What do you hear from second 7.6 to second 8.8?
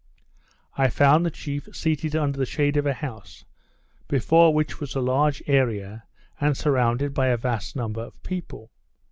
number of people.